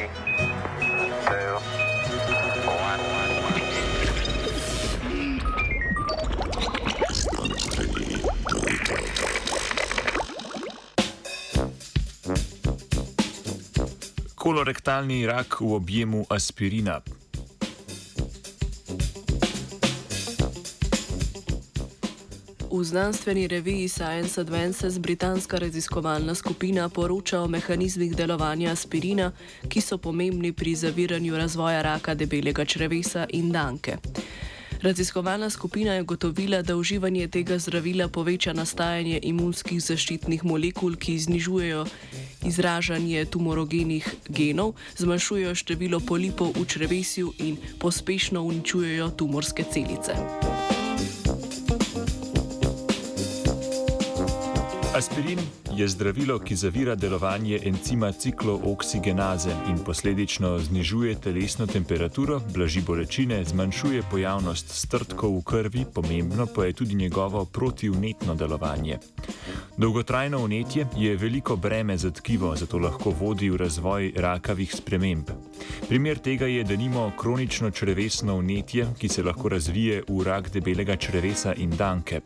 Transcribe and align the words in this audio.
Three, 0.00 0.08
two, 2.06 2.24
one. 2.64 3.00
Kolorektalni 14.40 15.28
rak 15.28 15.60
v 15.60 15.76
objemu 15.76 16.24
aspirina. 16.32 17.04
V 22.72 22.84
znanstveni 22.84 23.48
reviji 23.48 23.88
Science 23.88 24.40
Advances 24.40 24.98
britanska 24.98 25.58
raziskovalna 25.58 26.34
skupina 26.34 26.88
poroča 26.88 27.40
o 27.40 27.48
mehanizmih 27.48 28.16
delovanja 28.16 28.70
aspirina, 28.72 29.32
ki 29.68 29.80
so 29.80 29.98
pomembni 29.98 30.52
pri 30.52 30.74
zaviranju 30.74 31.36
razvoja 31.36 31.82
raka 31.82 32.14
debelega 32.14 32.64
črevesa 32.64 33.26
in 33.28 33.50
danke. 33.52 33.96
Raziskovalna 34.82 35.50
skupina 35.50 35.94
je 35.94 36.02
gotovila, 36.02 36.62
da 36.62 36.76
uživanje 36.76 37.28
tega 37.28 37.58
zdravila 37.58 38.08
poveča 38.08 38.52
nastajanje 38.52 39.18
imunskih 39.22 39.82
zaščitnih 39.82 40.44
molekul, 40.44 40.94
ki 40.96 41.18
znižujejo 41.18 41.84
izražanje 42.46 43.24
tumorogenih 43.24 44.14
genov, 44.28 44.72
zmanjšujejo 44.96 45.54
število 45.54 46.00
polipov 46.00 46.54
v 46.56 46.64
črevesju 46.64 47.32
in 47.38 47.56
pospešno 47.78 48.42
uničujejo 48.42 49.10
tumorske 49.10 49.64
celice. 49.72 50.69
Aspirin 55.00 55.38
je 55.76 55.88
zdravilo, 55.88 56.38
ki 56.38 56.56
zavira 56.56 56.94
delovanje 56.94 57.60
encima 57.64 58.12
ciklooksigenaze 58.12 59.50
in 59.68 59.78
posledično 59.84 60.58
znižuje 60.58 61.14
telesno 61.14 61.66
temperaturo, 61.66 62.40
blaži 62.54 62.80
bolečine, 62.80 63.44
zmanjšuje 63.44 64.02
pojavnost 64.10 64.68
strtkov 64.68 65.38
v 65.38 65.42
krvi, 65.42 65.84
pomembno 65.94 66.46
pa 66.46 66.64
je 66.64 66.72
tudi 66.72 66.94
njegovo 66.94 67.44
protivnetno 67.44 68.34
delovanje. 68.34 68.98
Dolgotrajno 69.80 70.44
vnetje 70.44 70.86
je 70.96 71.16
veliko 71.16 71.56
breme 71.56 71.96
za 71.96 72.10
tkivo, 72.10 72.56
zato 72.56 72.78
lahko 72.78 73.10
vodi 73.10 73.50
v 73.50 73.56
razvoj 73.56 74.12
rakavih 74.16 74.74
sprememb. 74.74 75.30
Primer 75.88 76.18
tega 76.18 76.46
je, 76.46 76.64
da 76.64 76.76
nimo 76.76 77.12
kronično 77.18 77.70
črevesno 77.70 78.36
vnetje, 78.38 78.86
ki 78.98 79.08
se 79.08 79.22
lahko 79.22 79.48
razvije 79.48 80.02
v 80.08 80.24
rak 80.24 80.50
debelega 80.50 80.96
črevesa 80.96 81.54
in 81.54 81.70
danke. 81.70 82.20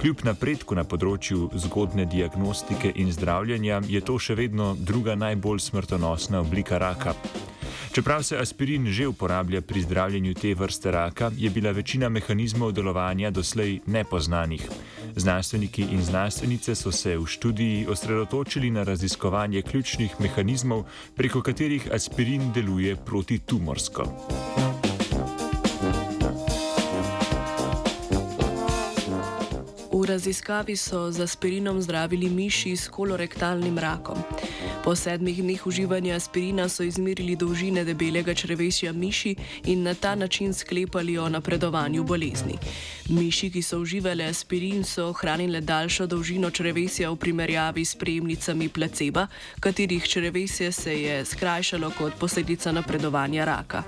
Kljub 0.00 0.22
napredku 0.24 0.78
na 0.78 0.84
področju 0.84 1.50
zgodne 1.66 2.06
diagnostike 2.06 2.92
in 2.94 3.10
zdravljenja 3.12 3.82
je 3.88 4.00
to 4.00 4.18
še 4.18 4.38
vedno 4.38 4.76
druga 4.78 5.18
najbolj 5.18 5.58
smrtonosna 5.66 6.40
oblika 6.46 6.78
raka. 6.78 7.18
Čeprav 7.92 8.22
se 8.22 8.38
aspirin 8.38 8.86
že 8.92 9.06
uporablja 9.06 9.60
pri 9.60 9.82
zdravljenju 9.82 10.34
te 10.34 10.54
vrste 10.54 10.90
raka, 10.90 11.30
je 11.36 11.50
bila 11.50 11.70
večina 11.70 12.08
mehanizmov 12.08 12.72
delovanja 12.72 13.30
doslej 13.30 13.80
nepoznanih. 13.86 14.68
Znanstveniki 15.16 15.82
in 15.82 16.02
znanstvenice 16.02 16.74
so 16.74 16.92
se 16.92 17.16
v 17.16 17.26
študiji 17.26 17.86
osredotočili 17.86 18.70
na 18.70 18.82
raziskovanje 18.82 19.62
ključnih 19.62 20.20
mehanizmov, 20.20 20.84
preko 21.16 21.42
katerih 21.42 21.88
aspirin 21.92 22.52
deluje 22.52 22.96
protitumorsko. 22.96 24.04
Raziskavi 30.06 30.76
so 30.76 31.10
z 31.10 31.20
aspirinom 31.20 31.82
zdravili 31.82 32.30
miši 32.30 32.76
s 32.76 32.88
kolorektalnim 32.88 33.78
rakom. 33.78 34.18
Po 34.84 34.94
sedmih 34.96 35.42
dneh 35.42 35.66
uživanja 35.66 36.16
aspirina 36.16 36.68
so 36.68 36.82
izmerili 36.82 37.36
dolžine 37.36 37.84
debelega 37.84 38.34
črevesja 38.34 38.92
miši 38.92 39.34
in 39.64 39.82
na 39.82 39.94
ta 39.94 40.14
način 40.14 40.54
sklepali 40.54 41.18
o 41.18 41.28
napredovanju 41.28 42.04
bolezni. 42.04 42.58
Miši, 43.08 43.50
ki 43.50 43.62
so 43.62 43.78
uživali 43.78 44.24
aspirin, 44.24 44.84
so 44.84 45.08
ohranile 45.08 45.60
daljšo 45.60 46.06
dolžino 46.06 46.50
črevesja 46.50 47.10
v 47.10 47.16
primerjavi 47.16 47.84
s 47.84 47.94
prejemnicami 47.94 48.68
placeba, 48.68 49.26
katerih 49.60 50.08
črevesje 50.08 50.72
se 50.72 51.02
je 51.02 51.24
skrajšalo 51.24 51.90
kot 51.98 52.14
posledica 52.18 52.72
napredovanja 52.72 53.44
raka. 53.44 53.82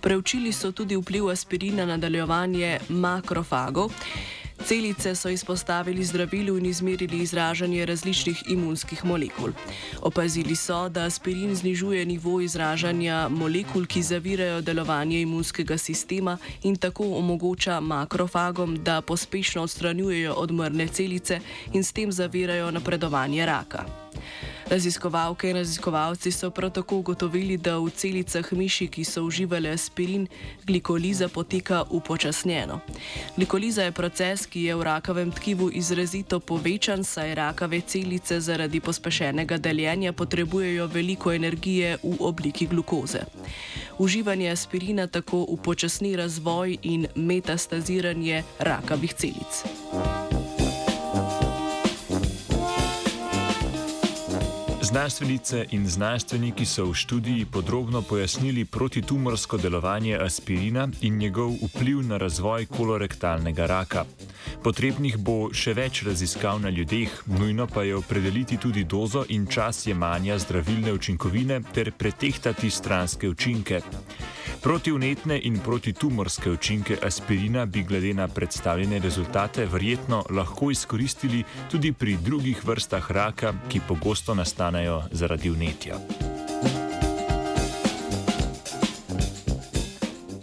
Preučili 0.00 0.52
so 0.52 0.72
tudi 0.72 0.96
vpliv 0.96 1.28
aspirina 1.28 1.86
na 1.86 1.96
nadaljevanje 1.96 2.78
makrofagov. 2.88 3.92
Celice 4.70 5.14
so 5.14 5.28
izpostavili 5.28 6.04
zdravilu 6.04 6.58
in 6.58 6.66
izmerili 6.66 7.18
izražanje 7.18 7.86
različnih 7.86 8.42
imunskih 8.48 9.04
molekul. 9.04 9.50
Opazili 10.02 10.56
so, 10.56 10.88
da 10.88 11.04
aspirin 11.04 11.54
znižuje 11.54 12.04
nivo 12.06 12.40
izražanja 12.40 13.28
molekul, 13.28 13.86
ki 13.86 14.02
zavirajo 14.02 14.60
delovanje 14.60 15.20
imunskega 15.20 15.78
sistema 15.78 16.38
in 16.62 16.76
tako 16.76 17.04
omogoča 17.18 17.80
makrofagom, 17.80 18.84
da 18.84 19.00
pospešno 19.00 19.62
odstranjujejo 19.62 20.34
odmrne 20.34 20.86
celice 20.88 21.40
in 21.72 21.84
s 21.84 21.92
tem 21.92 22.12
zavirajo 22.12 22.70
napredovanje 22.70 23.46
raka. 23.46 24.09
Raziskovalke 24.70 25.50
in 25.50 25.56
raziskovalci 25.56 26.30
so 26.32 26.50
prav 26.50 26.70
tako 26.70 26.96
ugotovili, 26.96 27.56
da 27.56 27.78
v 27.78 27.90
celicah 27.90 28.52
miši, 28.52 28.86
ki 28.86 29.04
so 29.04 29.24
uživali 29.26 29.68
aspirin, 29.68 30.28
glikoliza 30.66 31.28
poteka 31.28 31.82
upočasnjeno. 31.90 32.80
Glikoliza 33.36 33.82
je 33.82 33.92
proces, 33.92 34.46
ki 34.46 34.62
je 34.62 34.74
v 34.74 34.82
rakavem 34.82 35.32
tkivu 35.32 35.70
izrazito 35.74 36.40
povečan, 36.40 37.04
saj 37.04 37.34
rakave 37.34 37.80
celice 37.80 38.40
zaradi 38.40 38.80
pospešenega 38.80 39.58
deljenja 39.58 40.12
potrebujejo 40.12 40.86
veliko 40.86 41.32
energije 41.32 41.96
v 42.02 42.16
obliki 42.20 42.66
glukoze. 42.66 43.26
Uživanje 43.98 44.50
aspirina 44.50 45.06
tako 45.06 45.44
upočasni 45.48 46.16
razvoj 46.16 46.78
in 46.82 47.06
metastaziranje 47.16 48.42
rakavih 48.58 49.14
celic. 49.14 49.64
Znanstvenice 54.90 55.66
in 55.70 55.86
znanstveniki 55.86 56.66
so 56.66 56.84
v 56.84 56.94
študiji 56.94 57.44
podrobno 57.46 58.02
pojasnili 58.02 58.64
protitumorsko 58.64 59.56
delovanje 59.56 60.18
aspirina 60.18 60.88
in 61.00 61.18
njegov 61.18 61.52
vpliv 61.62 62.02
na 62.02 62.16
razvoj 62.18 62.66
kolorektalnega 62.66 63.66
raka. 63.66 64.04
Potrebnih 64.64 65.14
bo 65.18 65.54
še 65.54 65.76
več 65.78 66.02
raziskav 66.02 66.58
na 66.60 66.74
ljudeh, 66.74 67.22
nujno 67.38 67.68
pa 67.70 67.86
je 67.86 67.96
opredeliti 67.96 68.56
tudi 68.56 68.84
dozo 68.84 69.22
in 69.28 69.46
čas 69.46 69.86
jemanja 69.86 70.38
zdravilne 70.38 70.92
učinkovine 70.92 71.62
ter 71.74 71.92
pretehtati 71.92 72.70
stranske 72.70 73.28
učinke. 73.28 73.80
Protivnetne 74.62 75.40
in 75.42 75.58
protitumorske 75.58 76.50
učinke 76.50 76.96
aspirina 77.02 77.66
bi 77.66 77.82
glede 77.82 78.14
na 78.14 78.28
predstavljene 78.28 78.98
rezultate 78.98 79.66
verjetno 79.66 80.24
lahko 80.30 80.70
izkoristili 80.70 81.44
tudi 81.70 81.92
pri 81.92 82.16
drugih 82.24 82.64
vrstah 82.66 83.10
raka, 83.12 83.54
ki 83.68 83.80
pogosto 83.88 84.34
nastanejo 84.34 85.02
zaradi 85.12 85.50
vnetja. 85.50 85.96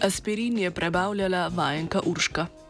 Aspirin 0.00 0.58
je 0.58 0.70
prebavljala 0.70 1.48
vajenka 1.48 2.00
Urška. 2.06 2.46